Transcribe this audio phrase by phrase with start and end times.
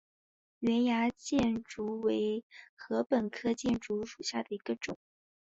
[0.61, 2.43] 圆芽箭竹为
[2.75, 4.97] 禾本科箭竹属下的一个种。